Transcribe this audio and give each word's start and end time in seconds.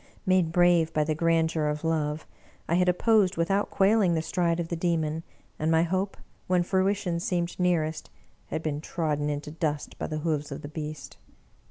Made 0.25 0.51
brave 0.51 0.91
by 0.93 1.03
the 1.03 1.13
grandeur 1.13 1.67
of 1.67 1.83
love, 1.83 2.25
I 2.67 2.73
had 2.73 2.89
opposed 2.89 3.37
without 3.37 3.69
quailing 3.69 4.15
the 4.15 4.23
stride 4.23 4.59
of 4.59 4.69
the 4.69 4.75
Demon, 4.75 5.21
and 5.59 5.69
my 5.69 5.83
hope, 5.83 6.17
when 6.47 6.63
fruition 6.63 7.19
seemed 7.19 7.59
nearest, 7.59 8.09
had 8.47 8.63
been 8.63 8.81
trodden 8.81 9.29
into 9.29 9.51
dust 9.51 9.99
by 9.99 10.07
the 10.07 10.17
hoofs 10.25 10.49
of 10.51 10.63
the 10.63 10.69
beast! 10.69 11.17